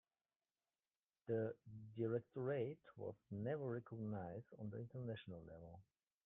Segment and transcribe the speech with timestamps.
[1.27, 1.53] The
[1.95, 5.79] Directorate was never recognized on the international level.